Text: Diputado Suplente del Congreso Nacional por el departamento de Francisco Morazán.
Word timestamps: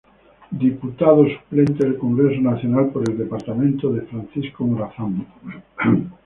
Diputado 0.65 1.23
Suplente 1.29 1.83
del 1.85 1.95
Congreso 1.95 2.41
Nacional 2.41 2.87
por 2.89 3.07
el 3.07 3.19
departamento 3.19 3.91
de 3.93 4.01
Francisco 4.01 4.63
Morazán. 4.65 5.27